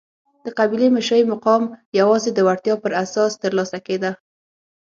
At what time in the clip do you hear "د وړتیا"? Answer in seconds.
2.33-2.75